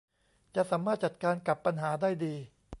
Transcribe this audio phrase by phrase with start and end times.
[0.55, 2.35] จะสามารถจัดการกับปัญหาได้ดี